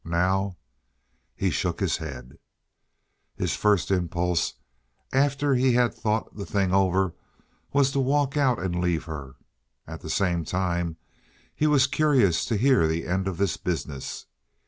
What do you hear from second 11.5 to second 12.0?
he was